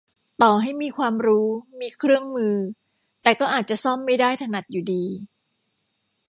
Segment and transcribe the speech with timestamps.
[0.43, 1.47] ต่อให้มีความรู้
[1.79, 2.55] มีเครื่องมือ
[3.23, 5.03] แต่ก็อาจจะซ่อมไม่ได้ถนัดอยู่ดี